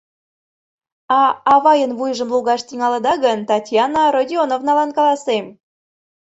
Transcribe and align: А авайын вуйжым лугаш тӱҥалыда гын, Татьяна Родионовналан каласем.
А 1.19 1.21
авайын 1.53 1.91
вуйжым 1.97 2.29
лугаш 2.35 2.61
тӱҥалыда 2.67 3.13
гын, 3.25 3.39
Татьяна 3.49 4.01
Родионовналан 4.15 4.89
каласем. 4.97 5.45